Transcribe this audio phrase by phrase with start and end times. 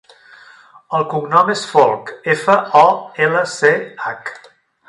[0.99, 2.85] El cognom és Folch: efa, o,
[3.27, 3.75] ela, ce,
[4.07, 4.37] hac.